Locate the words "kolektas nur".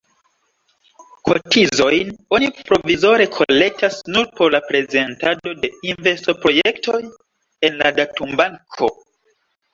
3.35-4.25